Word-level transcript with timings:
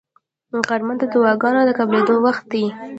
غرمه 0.67 0.93
د 0.99 1.03
دعاګانو 1.13 1.61
د 1.65 1.71
قبلېدو 1.79 2.15
وخت 2.25 2.45
وي 2.53 2.67